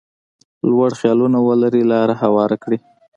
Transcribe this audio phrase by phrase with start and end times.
[0.69, 2.77] لوړ خیالونه ولري لاره هواره کړي.